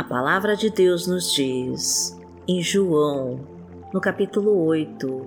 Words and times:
A 0.00 0.04
palavra 0.04 0.56
de 0.56 0.70
Deus 0.70 1.06
nos 1.06 1.30
diz, 1.30 2.18
em 2.48 2.62
João, 2.62 3.38
no 3.92 4.00
capítulo 4.00 4.64
8, 4.64 5.26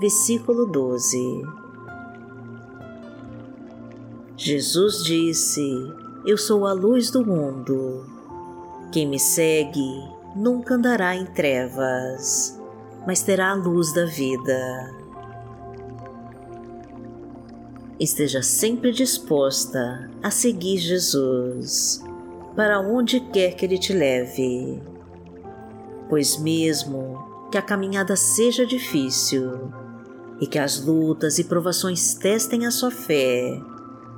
versículo 0.00 0.66
12: 0.66 1.46
Jesus 4.36 5.04
disse: 5.04 5.62
Eu 6.26 6.36
sou 6.36 6.66
a 6.66 6.72
luz 6.72 7.12
do 7.12 7.24
mundo. 7.24 8.06
Quem 8.90 9.06
me 9.06 9.20
segue 9.20 10.02
nunca 10.34 10.74
andará 10.74 11.14
em 11.14 11.24
trevas, 11.24 12.60
mas 13.06 13.22
terá 13.22 13.52
a 13.52 13.54
luz 13.54 13.92
da 13.92 14.04
vida. 14.04 14.96
Esteja 18.00 18.42
sempre 18.42 18.90
disposta 18.90 20.10
a 20.20 20.28
seguir 20.32 20.78
Jesus 20.78 22.07
para 22.54 22.80
onde 22.80 23.20
quer 23.20 23.54
que 23.54 23.64
Ele 23.64 23.78
te 23.78 23.92
leve. 23.92 24.80
Pois, 26.08 26.38
mesmo 26.38 27.48
que 27.50 27.58
a 27.58 27.62
caminhada 27.62 28.16
seja 28.16 28.66
difícil 28.66 29.72
e 30.40 30.46
que 30.46 30.58
as 30.58 30.84
lutas 30.84 31.38
e 31.38 31.44
provações 31.44 32.14
testem 32.14 32.66
a 32.66 32.70
sua 32.70 32.90
fé, 32.90 33.60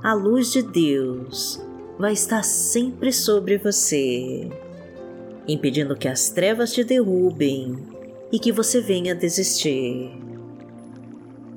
a 0.03 0.15
luz 0.15 0.53
de 0.53 0.63
Deus 0.63 1.61
vai 1.99 2.13
estar 2.13 2.43
sempre 2.43 3.13
sobre 3.13 3.59
você, 3.59 4.49
impedindo 5.47 5.97
que 5.97 6.09
as 6.09 6.31
trevas 6.31 6.73
te 6.73 6.83
derrubem 6.83 7.77
e 8.33 8.39
que 8.39 8.53
você 8.53 8.81
venha 8.81 9.15
desistir. 9.15 10.11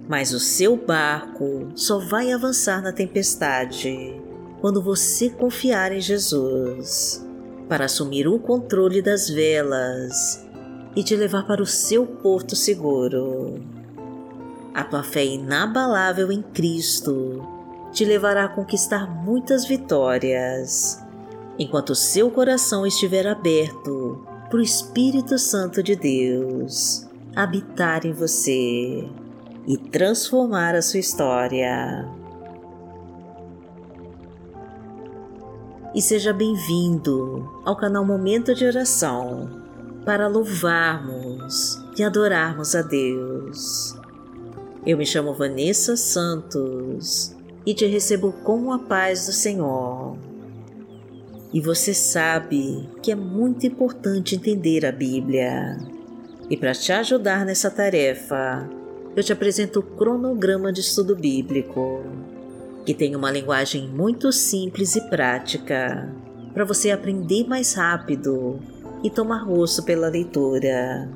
Mas 0.07 0.33
o 0.33 0.39
seu 0.39 0.75
barco 0.75 1.69
só 1.75 1.99
vai 1.99 2.31
avançar 2.31 2.81
na 2.81 2.91
tempestade 2.91 4.21
quando 4.63 4.81
você 4.81 5.29
confiar 5.29 5.91
em 5.91 5.99
Jesus 5.99 7.21
para 7.67 7.83
assumir 7.83 8.29
o 8.29 8.39
controle 8.39 9.01
das 9.01 9.29
velas 9.29 10.47
e 10.95 11.03
te 11.03 11.17
levar 11.17 11.45
para 11.45 11.61
o 11.61 11.65
seu 11.65 12.05
porto 12.05 12.55
seguro. 12.55 13.61
A 14.73 14.85
tua 14.85 15.03
fé 15.03 15.25
inabalável 15.25 16.31
em 16.31 16.41
Cristo 16.41 17.45
te 17.91 18.05
levará 18.05 18.45
a 18.45 18.47
conquistar 18.47 19.05
muitas 19.05 19.65
vitórias, 19.65 20.97
enquanto 21.59 21.93
seu 21.93 22.31
coração 22.31 22.87
estiver 22.87 23.27
aberto 23.27 24.25
para 24.49 24.59
o 24.59 24.63
Espírito 24.63 25.37
Santo 25.37 25.83
de 25.83 25.93
Deus 25.93 27.05
habitar 27.35 28.05
em 28.05 28.13
você 28.13 29.09
e 29.67 29.77
transformar 29.91 30.73
a 30.73 30.81
sua 30.81 31.01
história. 31.01 32.22
E 35.95 36.01
seja 36.01 36.33
bem-vindo 36.33 37.61
ao 37.63 37.75
canal 37.75 38.03
Momento 38.03 38.55
de 38.55 38.65
Oração 38.65 39.61
para 40.03 40.27
louvarmos 40.27 41.79
e 41.95 42.03
adorarmos 42.03 42.73
a 42.73 42.81
Deus. 42.81 43.95
Eu 44.85 44.97
me 44.97 45.05
chamo 45.05 45.35
Vanessa 45.35 45.95
Santos 45.95 47.35
e 47.63 47.75
te 47.75 47.85
recebo 47.85 48.31
com 48.43 48.73
a 48.73 48.79
paz 48.79 49.27
do 49.27 49.31
Senhor. 49.31 50.17
E 51.53 51.61
você 51.61 51.93
sabe 51.93 52.89
que 53.03 53.11
é 53.11 53.15
muito 53.15 53.67
importante 53.67 54.35
entender 54.35 54.87
a 54.87 54.91
Bíblia. 54.91 55.77
E 56.49 56.57
para 56.57 56.73
te 56.73 56.91
ajudar 56.91 57.45
nessa 57.45 57.69
tarefa, 57.69 58.67
eu 59.15 59.23
te 59.23 59.31
apresento 59.31 59.79
o 59.79 59.83
cronograma 59.83 60.73
de 60.73 60.81
estudo 60.81 61.15
bíblico 61.15 62.01
que 62.85 62.93
tem 62.93 63.15
uma 63.15 63.31
linguagem 63.31 63.87
muito 63.87 64.31
simples 64.31 64.95
e 64.95 65.01
prática 65.09 66.13
para 66.53 66.65
você 66.65 66.91
aprender 66.91 67.47
mais 67.47 67.73
rápido 67.73 68.59
e 69.03 69.09
tomar 69.09 69.45
gosto 69.45 69.83
pela 69.83 70.07
leitura. 70.07 71.09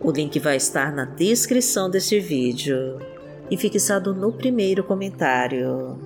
O 0.00 0.10
link 0.10 0.38
vai 0.38 0.56
estar 0.56 0.92
na 0.92 1.04
descrição 1.04 1.90
deste 1.90 2.20
vídeo 2.20 2.98
e 3.50 3.56
fixado 3.56 4.14
no 4.14 4.32
primeiro 4.32 4.84
comentário. 4.84 5.98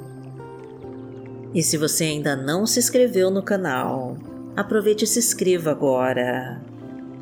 E 1.54 1.62
se 1.62 1.76
você 1.76 2.04
ainda 2.04 2.34
não 2.34 2.66
se 2.66 2.78
inscreveu 2.78 3.30
no 3.30 3.42
canal, 3.42 4.16
aproveite 4.56 5.04
e 5.04 5.06
se 5.06 5.18
inscreva 5.18 5.70
agora. 5.70 6.62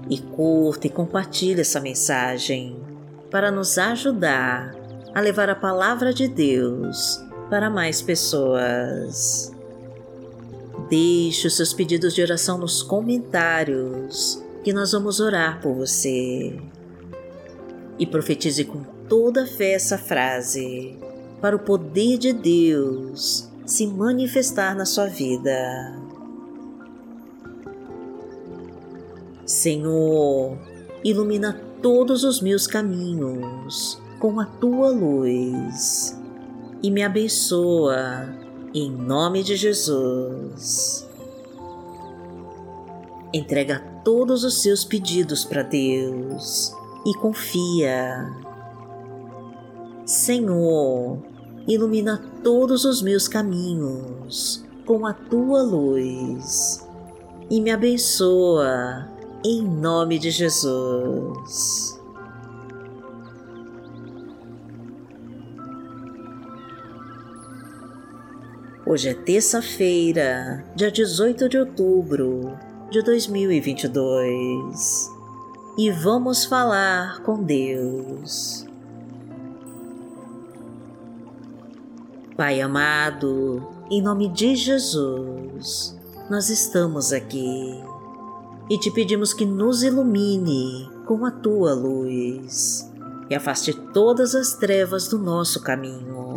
E 0.08 0.19
curta 0.19 0.86
e 0.86 0.90
compartilhe 0.90 1.60
essa 1.60 1.80
mensagem 1.80 2.76
para 3.30 3.50
nos 3.50 3.78
ajudar 3.78 4.79
a 5.15 5.21
levar 5.21 5.48
a 5.48 5.54
palavra 5.54 6.12
de 6.12 6.28
Deus 6.28 7.22
para 7.48 7.69
mais 7.69 8.00
pessoas. 8.00 9.53
Deixe 10.88 11.47
os 11.47 11.56
seus 11.56 11.72
pedidos 11.72 12.15
de 12.15 12.22
oração 12.22 12.59
nos 12.59 12.82
comentários 12.82 14.43
que 14.62 14.72
nós 14.72 14.93
vamos 14.93 15.20
orar 15.20 15.60
por 15.60 15.75
você. 15.75 16.59
E 17.99 18.06
profetize 18.06 18.65
com 18.65 18.82
toda 19.09 19.47
fé 19.47 19.72
essa 19.72 19.99
frase 19.99 20.97
para 21.41 21.56
o 21.56 21.59
poder 21.59 22.19
de 22.19 22.32
Deus 22.32 23.49
se 23.66 23.87
manifestar 23.87 24.75
na 24.75 24.84
sua 24.84 25.06
vida. 25.06 25.99
Senhor, 29.44 30.56
ilumina 31.03 31.60
todos 31.82 32.25
os 32.25 32.41
meus 32.41 32.66
caminhos 32.66 34.00
com 34.20 34.38
a 34.38 34.44
tua 34.44 34.91
luz 34.91 36.16
e 36.82 36.91
me 36.91 37.03
abençoa, 37.03 38.28
em 38.75 38.91
nome 38.91 39.42
de 39.42 39.56
Jesus. 39.56 41.08
Entrega 43.32 43.82
todos 44.04 44.44
os 44.44 44.60
seus 44.60 44.84
pedidos 44.84 45.44
para 45.44 45.62
Deus 45.62 46.76
e 47.06 47.14
confia. 47.14 48.31
Senhor, 50.04 51.19
ilumina 51.66 52.22
todos 52.44 52.84
os 52.84 53.00
meus 53.00 53.26
caminhos 53.26 54.62
com 54.84 55.06
a 55.06 55.14
tua 55.14 55.62
luz 55.62 56.87
e 57.48 57.58
me 57.60 57.70
abençoa, 57.70 59.08
em 59.42 59.62
nome 59.62 60.19
de 60.19 60.31
Jesus. 60.31 62.00
Hoje 68.90 69.10
é 69.10 69.14
terça-feira, 69.14 70.64
dia 70.74 70.90
18 70.90 71.48
de 71.48 71.56
outubro 71.56 72.58
de 72.90 73.00
2022 73.04 75.08
e 75.78 75.92
vamos 75.92 76.44
falar 76.44 77.22
com 77.22 77.40
Deus. 77.40 78.66
Pai 82.36 82.60
amado, 82.60 83.64
em 83.88 84.02
nome 84.02 84.28
de 84.28 84.56
Jesus, 84.56 85.96
nós 86.28 86.50
estamos 86.50 87.12
aqui. 87.12 87.80
E 88.68 88.76
te 88.76 88.90
pedimos 88.90 89.32
que 89.32 89.46
nos 89.46 89.84
ilumine 89.84 90.90
com 91.06 91.24
a 91.24 91.30
tua 91.30 91.74
luz 91.74 92.90
e 93.30 93.36
afaste 93.36 93.72
todas 93.72 94.34
as 94.34 94.54
trevas 94.54 95.06
do 95.06 95.16
nosso 95.16 95.62
caminho 95.62 96.29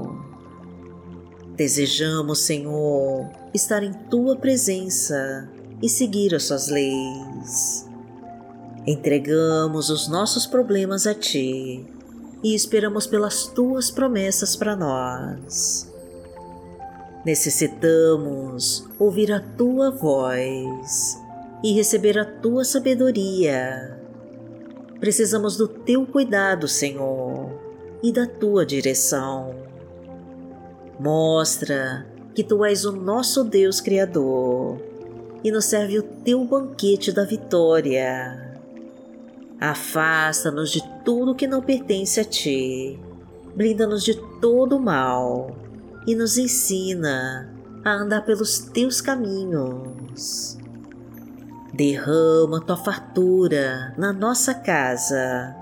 Desejamos, 1.55 2.45
Senhor, 2.45 3.29
estar 3.53 3.83
em 3.83 3.93
tua 3.93 4.35
presença 4.35 5.47
e 5.81 5.87
seguir 5.87 6.33
as 6.33 6.43
suas 6.45 6.67
leis. 6.67 7.87
Entregamos 8.87 9.91
os 9.91 10.07
nossos 10.07 10.47
problemas 10.47 11.05
a 11.05 11.13
ti 11.13 11.85
e 12.43 12.55
esperamos 12.55 13.05
pelas 13.05 13.45
tuas 13.45 13.91
promessas 13.91 14.55
para 14.55 14.75
nós. 14.75 15.87
Necessitamos 17.23 18.85
ouvir 18.97 19.31
a 19.31 19.39
tua 19.39 19.91
voz 19.91 21.17
e 21.63 21.71
receber 21.73 22.17
a 22.17 22.25
tua 22.25 22.65
sabedoria. 22.65 23.97
Precisamos 24.99 25.55
do 25.55 25.67
teu 25.67 26.05
cuidado, 26.05 26.67
Senhor, 26.67 27.51
e 28.01 28.11
da 28.11 28.25
tua 28.25 28.65
direção. 28.65 29.72
Mostra 30.99 32.05
que 32.35 32.43
tu 32.43 32.63
és 32.63 32.85
o 32.85 32.91
nosso 32.91 33.43
Deus 33.43 33.81
Criador 33.81 34.79
e 35.43 35.51
nos 35.51 35.65
serve 35.65 35.99
o 35.99 36.03
teu 36.03 36.45
banquete 36.45 37.11
da 37.11 37.25
vitória. 37.25 38.59
Afasta-nos 39.59 40.71
de 40.71 40.83
tudo 41.03 41.35
que 41.35 41.47
não 41.47 41.61
pertence 41.61 42.19
a 42.19 42.23
ti, 42.23 42.99
blinda-nos 43.55 44.03
de 44.03 44.15
todo 44.39 44.77
o 44.77 44.79
mal 44.79 45.55
e 46.05 46.15
nos 46.15 46.37
ensina 46.37 47.51
a 47.83 47.91
andar 47.93 48.23
pelos 48.23 48.59
teus 48.59 49.01
caminhos. 49.01 50.57
Derrama 51.73 52.61
tua 52.61 52.77
fartura 52.77 53.95
na 53.97 54.13
nossa 54.13 54.53
casa, 54.53 55.55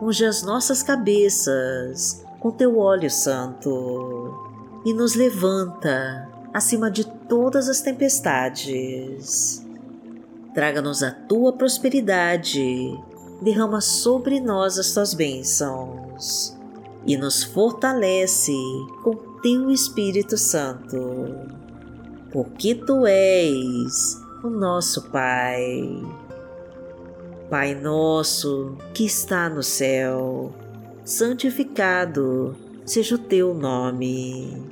unge 0.00 0.24
as 0.24 0.42
nossas 0.42 0.82
cabeças 0.82 2.24
com 2.40 2.50
teu 2.50 2.78
óleo 2.78 3.08
santo 3.08 4.21
e 4.84 4.92
nos 4.92 5.14
levanta 5.14 6.28
acima 6.52 6.90
de 6.90 7.04
todas 7.04 7.68
as 7.68 7.80
tempestades. 7.80 9.64
Traga-nos 10.54 11.02
a 11.02 11.10
tua 11.10 11.52
prosperidade, 11.52 12.98
derrama 13.40 13.80
sobre 13.80 14.40
nós 14.40 14.78
as 14.78 14.92
tuas 14.92 15.14
bênçãos 15.14 16.56
e 17.06 17.16
nos 17.16 17.42
fortalece 17.42 18.56
com 19.02 19.14
teu 19.40 19.70
Espírito 19.70 20.36
Santo, 20.36 20.98
porque 22.30 22.74
tu 22.74 23.06
és 23.06 24.20
o 24.42 24.50
nosso 24.50 25.10
Pai. 25.10 26.02
Pai 27.50 27.74
nosso 27.74 28.76
que 28.94 29.04
está 29.04 29.48
no 29.48 29.62
céu, 29.62 30.52
santificado 31.04 32.56
seja 32.84 33.16
o 33.16 33.18
teu 33.18 33.52
nome. 33.52 34.71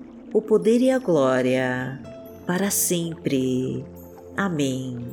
o 0.33 0.41
poder 0.41 0.81
e 0.81 0.91
a 0.91 0.99
glória, 0.99 1.99
para 2.45 2.69
sempre. 2.69 3.85
Amém. 4.35 5.05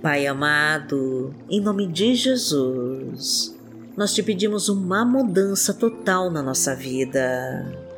Pai 0.00 0.26
amado, 0.26 1.34
em 1.48 1.60
nome 1.60 1.86
de 1.86 2.14
Jesus, 2.14 3.56
nós 3.96 4.12
te 4.12 4.22
pedimos 4.22 4.68
uma 4.68 5.04
mudança 5.04 5.72
total 5.72 6.28
na 6.30 6.42
nossa 6.42 6.74
vida 6.74 7.92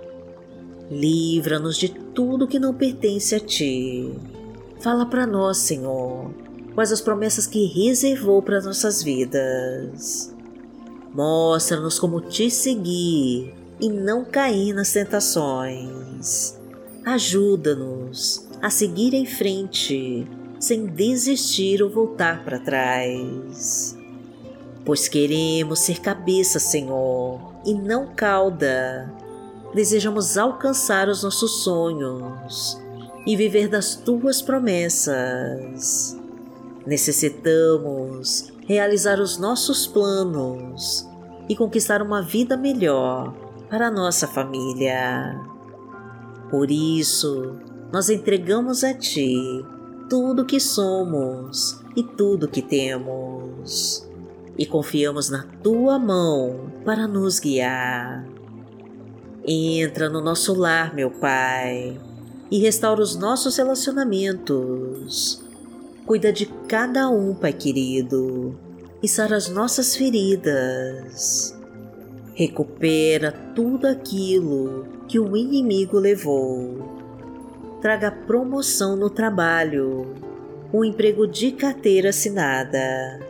Livra-nos 0.91 1.77
de 1.77 1.89
tudo 1.89 2.47
que 2.47 2.59
não 2.59 2.75
pertence 2.75 3.35
a 3.35 3.41
Ti. 3.41 4.13
Fala 4.81 5.07
para 5.07 5.27
nós, 5.27 5.59
Senhor, 5.59 6.31
quais 6.75 6.93
as 6.93 7.01
promessas 7.01 7.47
que 7.47 7.65
reservou 7.67 8.43
para 8.43 8.61
nossas 8.61 9.03
vidas. 9.03 10.34
Mostra-nos 11.15 11.99
como 11.99 12.21
Te 12.21 12.51
seguir 12.51 13.55
e 13.81 13.89
não 13.89 14.25
cair 14.25 14.75
nas 14.75 14.93
tentações. 14.93 16.59
Ajuda-nos 17.05 18.47
a 18.61 18.69
seguir 18.69 19.15
em 19.15 19.25
frente, 19.25 20.27
sem 20.59 20.87
desistir 20.87 21.83
ou 21.83 21.89
voltar 21.89 22.45
para 22.45 22.59
trás. 22.59 23.97
Pois 24.85 25.09
queremos 25.09 25.81
ser 25.81 26.01
cabeça, 26.01 26.59
Senhor, 26.59 27.41
e 27.65 27.73
não 27.73 28.15
cauda 28.15 29.11
desejamos 29.75 30.39
alcançar 30.39 31.09
os 31.09 31.23
nossos 31.25 31.65
sonhos 31.65 32.81
e 33.27 33.37
viver 33.37 33.69
das 33.69 33.97
tuas 33.97 34.41
promessas. 34.41 36.17
Necessitamos 36.87 38.53
realizar 38.65 39.21
os 39.21 39.39
nossos 39.39 39.87
planos 39.87 41.09
e 41.49 41.55
conquistar 41.55 42.03
uma 42.03 42.23
vida 42.23 42.57
melhor 42.57 43.35
para 43.69 43.91
nossa 43.91 44.27
família. 44.27 45.41
Por 46.51 46.71
isso, 46.71 47.57
nós 47.93 48.09
entregamos 48.09 48.83
a 48.85 48.95
Ti 48.95 49.65
tudo 50.09 50.43
o 50.43 50.47
que 50.47 50.59
somos 50.61 51.81
e 51.97 52.03
tudo 52.03 52.47
o 52.47 52.49
que 52.49 52.63
temos, 52.63 54.09
e 54.57 54.67
confiamos 54.67 55.31
na 55.31 55.45
Tua 55.63 55.99
mão 55.99 56.73
para 56.85 57.07
nos 57.07 57.39
guiar. 57.39 58.27
Entra 59.47 60.09
no 60.09 60.21
nosso 60.21 60.55
lar, 60.55 60.95
meu 60.95 61.11
Pai, 61.11 62.01
e 62.51 62.59
restaura 62.59 63.03
os 63.03 63.15
nossos 63.15 63.57
relacionamentos. 63.57 65.44
Cuida 66.07 66.31
de 66.31 66.47
cada 66.69 67.09
um, 67.09 67.35
Pai 67.35 67.55
querido, 67.55 68.59
e 69.03 69.09
sara 69.09 69.37
as 69.37 69.49
nossas 69.49 69.97
feridas. 69.97 71.59
Recupera 72.35 73.33
tudo 73.55 73.87
aquilo 73.87 74.87
que 75.09 75.19
o 75.19 75.35
inimigo 75.35 75.99
levou. 75.99 77.79
Traga 77.81 78.11
promoção 78.11 78.97
no 78.97 79.09
trabalho, 79.09 80.15
um 80.73 80.85
emprego 80.85 81.27
de 81.27 81.53
carteira 81.53 82.11
assinada, 82.11 83.21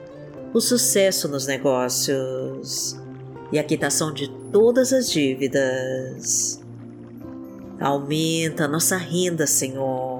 o 0.53 0.61
sucesso 0.61 1.29
nos 1.29 1.47
negócios 1.47 3.01
e 3.53 3.59
a 3.59 3.63
quitação 3.63 4.13
de 4.13 4.29
todas 4.51 4.93
as 4.93 5.11
dívidas. 5.11 6.61
Aumenta 7.81 8.67
nossa 8.67 8.97
renda, 8.97 9.47
Senhor. 9.47 10.14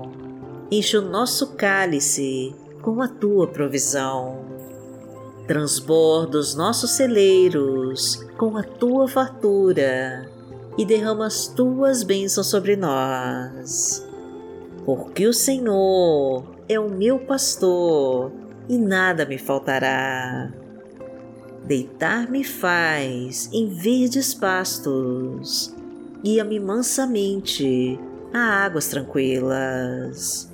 Enche 0.71 0.97
o 0.97 1.03
nosso 1.03 1.55
cálice 1.55 2.55
com 2.81 3.03
a 3.03 3.09
tua 3.09 3.47
provisão. 3.47 4.45
Transborda 5.47 6.39
os 6.39 6.55
nossos 6.55 6.93
celeiros 6.93 8.17
com 8.39 8.57
a 8.57 8.63
tua 8.63 9.07
fartura 9.07 10.31
e 10.79 10.85
derrama 10.85 11.27
as 11.27 11.47
tuas 11.47 12.03
bênçãos 12.03 12.47
sobre 12.47 12.77
nós. 12.77 14.07
Porque 14.87 15.27
o 15.27 15.35
Senhor 15.35 16.45
é 16.67 16.81
o 16.81 16.89
meu 16.89 17.19
pastor 17.19 18.33
e 18.67 18.79
nada 18.79 19.27
me 19.27 19.37
faltará. 19.37 20.51
Deitar-me 21.65 22.43
faz 22.43 23.51
em 23.53 23.69
verdes 23.69 24.35
pastos, 24.35 25.75
guia-me 26.23 26.59
mansamente 26.59 27.99
a 28.33 28.65
águas 28.65 28.89
tranquilas. 28.89 30.54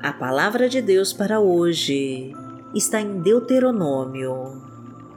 A 0.00 0.12
palavra 0.12 0.68
de 0.68 0.80
Deus 0.80 1.12
para 1.12 1.40
hoje 1.40 2.32
está 2.72 3.00
em 3.00 3.20
Deuteronômio, 3.20 4.62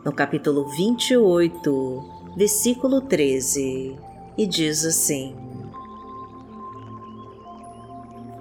no 0.04 0.12
capítulo 0.12 0.68
28, 0.70 2.04
versículo 2.36 3.00
13, 3.02 3.96
e 4.36 4.48
diz 4.48 4.84
assim: 4.84 5.36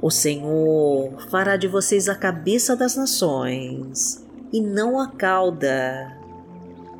O 0.01 0.11
Senhor 0.11 1.13
fará 1.29 1.59
de 1.59 1.69
vocês 1.69 2.09
a 2.09 2.15
cabeça 2.15 2.75
das 2.75 2.97
nações 2.97 4.27
e 4.51 4.63
não 4.63 4.99
a 4.99 5.09
cauda. 5.09 6.17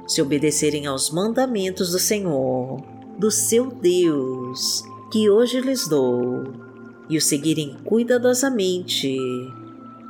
Se 0.07 0.21
obedecerem 0.21 0.87
aos 0.87 1.11
mandamentos 1.11 1.93
do 1.93 1.99
Senhor, 1.99 2.83
do 3.19 3.31
seu 3.31 3.71
Deus, 3.71 4.85
que 5.11 5.31
hoje 5.31 5.63
lhes 5.63 5.89
dou, 5.89 6.70
e 7.11 7.17
o 7.17 7.21
seguirem 7.21 7.77
cuidadosamente, 7.85 9.19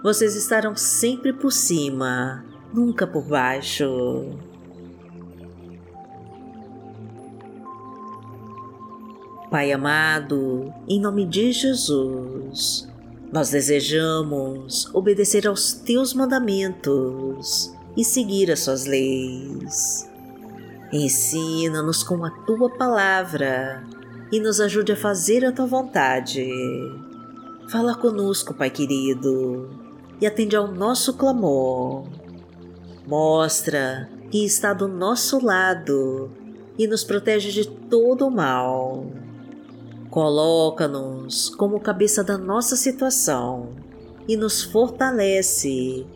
vocês 0.02 0.36
estarão 0.36 0.76
sempre 0.76 1.32
por 1.32 1.50
cima, 1.50 2.44
nunca 2.74 3.06
por 3.06 3.24
baixo. 3.24 4.28
Pai 9.50 9.72
amado, 9.72 10.72
em 10.86 11.00
nome 11.00 11.24
de 11.24 11.52
Jesus, 11.52 12.86
nós 13.32 13.48
desejamos 13.48 14.86
obedecer 14.94 15.48
aos 15.48 15.72
teus 15.72 16.12
mandamentos 16.12 17.74
e 17.96 18.04
seguir 18.04 18.52
as 18.52 18.60
suas 18.60 18.84
leis. 18.84 20.08
Ensina-nos 20.92 22.02
com 22.02 22.24
a 22.24 22.30
tua 22.44 22.68
palavra 22.68 23.84
e 24.32 24.38
nos 24.38 24.60
ajude 24.60 24.92
a 24.92 24.96
fazer 24.96 25.44
a 25.44 25.52
tua 25.52 25.66
vontade. 25.66 26.48
Fala 27.68 27.94
conosco, 27.94 28.54
Pai 28.54 28.70
querido, 28.70 29.70
e 30.20 30.26
atende 30.26 30.56
ao 30.56 30.70
nosso 30.70 31.14
clamor. 31.14 32.04
Mostra 33.06 34.08
que 34.30 34.44
está 34.44 34.72
do 34.72 34.86
nosso 34.86 35.44
lado 35.44 36.30
e 36.78 36.86
nos 36.86 37.02
protege 37.02 37.50
de 37.50 37.68
todo 37.68 38.26
o 38.26 38.30
mal. 38.30 39.06
Coloca-nos 40.10 41.50
como 41.50 41.80
cabeça 41.80 42.24
da 42.24 42.38
nossa 42.38 42.76
situação 42.76 43.70
e 44.26 44.36
nos 44.36 44.62
fortalece 44.62 46.06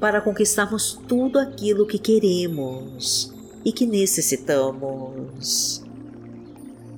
para 0.00 0.20
conquistarmos 0.20 0.98
tudo 1.06 1.38
aquilo 1.38 1.86
que 1.86 1.98
queremos 1.98 3.32
e 3.64 3.72
que 3.72 3.86
necessitamos. 3.86 5.82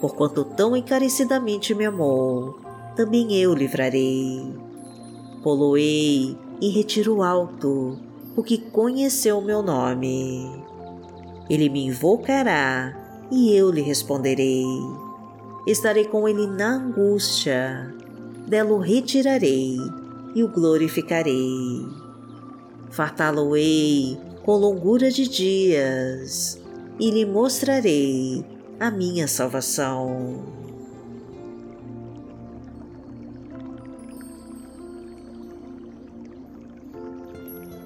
Porquanto 0.00 0.44
tão 0.44 0.74
encarecidamente 0.74 1.74
me 1.74 1.84
amou, 1.84 2.58
também 2.96 3.34
eu 3.34 3.52
livrarei. 3.52 4.40
Poloei 5.42 6.36
em 6.60 6.70
retiro 6.70 7.22
alto, 7.22 7.98
porque 8.34 8.56
conheceu 8.56 9.38
o 9.38 9.44
meu 9.44 9.62
nome. 9.62 10.50
Ele 11.50 11.68
me 11.68 11.86
invocará 11.86 13.26
e 13.30 13.54
eu 13.54 13.70
lhe 13.70 13.82
responderei. 13.82 14.64
Estarei 15.66 16.06
com 16.06 16.26
ele 16.26 16.46
na 16.46 16.76
angústia, 16.76 17.94
dela 18.46 18.72
o 18.72 18.78
retirarei 18.78 19.76
e 20.34 20.42
o 20.42 20.48
glorificarei. 20.48 21.86
Fartá-lo-ei 22.90 24.18
com 24.42 24.56
longura 24.56 25.10
de 25.10 25.28
dias 25.28 26.58
e 26.98 27.10
lhe 27.10 27.26
mostrarei 27.26 28.44
a 28.80 28.90
minha 28.90 29.28
salvação. 29.28 30.42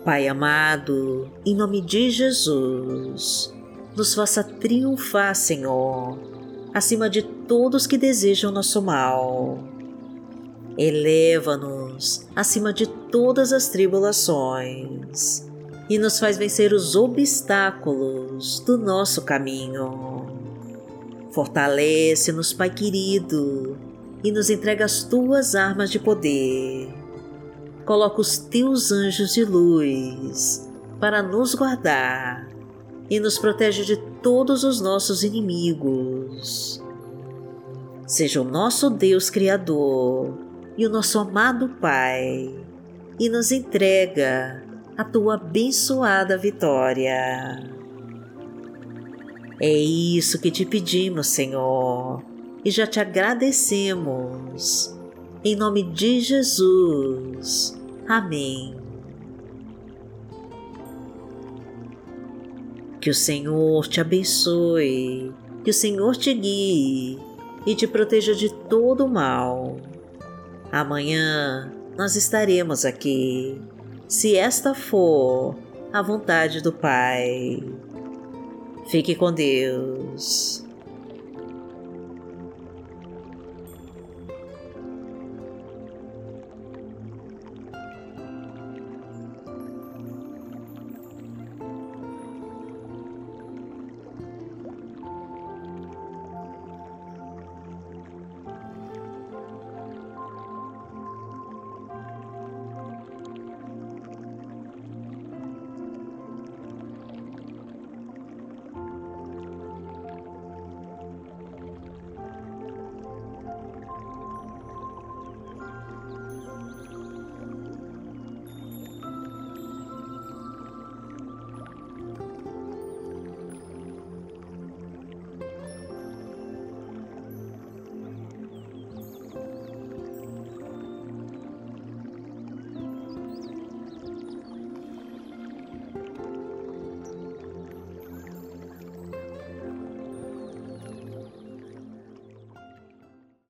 Pai 0.05 0.29
amado, 0.29 1.29
em 1.45 1.57
nome 1.57 1.81
de 1.81 2.11
Jesus, 2.11 3.53
nos 3.97 4.15
faça 4.15 4.45
triunfar, 4.45 5.35
Senhor, 5.35 6.17
acima 6.73 7.11
de 7.11 7.23
todos 7.23 7.89
que 7.89 7.99
desejam 7.99 8.53
nosso 8.53 8.81
mal. 8.81 9.59
Eleva-nos 10.79 12.29
acima 12.37 12.73
de 12.73 12.87
todas 12.87 13.53
as 13.53 13.69
tribulações 13.69 15.45
e 15.91 15.99
nos 15.99 16.21
faz 16.21 16.37
vencer 16.37 16.73
os 16.73 16.95
obstáculos 16.95 18.61
do 18.61 18.79
nosso 18.79 19.23
caminho. 19.23 20.14
Fortalece-nos, 21.35 22.53
Pai 22.53 22.71
querido, 22.71 23.77
e 24.23 24.31
nos 24.31 24.51
entrega 24.51 24.85
as 24.85 25.03
tuas 25.03 25.57
armas 25.57 25.91
de 25.91 25.99
poder. 25.99 26.95
Coloca 27.85 28.21
os 28.21 28.39
teus 28.39 28.93
anjos 28.93 29.35
de 29.35 29.45
luz 29.45 30.71
para 31.01 31.25
nos 31.25 31.57
guardar 31.57 32.49
e 33.11 33.19
nos 33.19 33.37
protege 33.37 33.85
de 33.85 33.97
todos 34.23 34.63
os 34.63 34.81
nossos 34.81 35.25
inimigos. 35.25 36.81
Seja 38.07 38.41
o 38.41 38.45
nosso 38.45 38.89
Deus 38.89 39.29
Criador 39.29 40.39
e 40.79 40.87
o 40.87 40.91
nosso 40.91 41.19
amado 41.19 41.69
Pai, 41.81 42.55
e 43.19 43.29
nos 43.29 43.51
entrega 43.51 44.63
a 44.97 45.03
tua 45.03 45.35
abençoada 45.35 46.39
vitória. 46.39 47.74
É 49.61 49.73
isso 49.73 50.41
que 50.41 50.51
te 50.51 50.65
pedimos, 50.65 51.29
Senhor, 51.29 52.23
e 52.65 52.71
já 52.71 52.87
te 52.87 52.99
agradecemos. 52.99 54.95
Em 55.45 55.55
nome 55.55 55.83
de 55.83 56.21
Jesus. 56.21 57.79
Amém. 58.09 58.75
Que 63.01 63.11
o 63.11 63.15
Senhor 63.15 63.87
te 63.87 64.01
abençoe, 64.01 65.33
que 65.63 65.71
o 65.71 65.75
Senhor 65.75 66.17
te 66.17 66.33
guie 66.33 67.19
e 67.67 67.75
te 67.75 67.87
proteja 67.87 68.35
de 68.35 68.53
todo 68.53 69.05
o 69.05 69.09
mal. 69.09 69.77
Amanhã 70.73 71.71
nós 71.97 72.17
estaremos 72.17 72.85
aqui, 72.85 73.61
se 74.09 74.37
esta 74.37 74.75
for 74.75 75.55
a 75.93 76.03
vontade 76.03 76.61
do 76.61 76.73
Pai. 76.73 77.63
Fique 78.87 79.15
com 79.15 79.33
Deus. 79.33 80.64